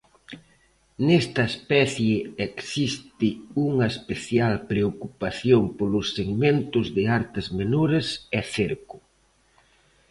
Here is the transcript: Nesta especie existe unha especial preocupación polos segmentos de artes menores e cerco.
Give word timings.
Nesta 1.07 1.41
especie 1.53 2.17
existe 2.49 3.29
unha 3.67 3.85
especial 3.93 4.53
preocupación 4.71 5.61
polos 5.77 6.07
segmentos 6.17 6.85
de 6.97 7.03
artes 7.19 7.45
menores 7.59 8.05
e 8.39 8.41
cerco. 8.55 8.97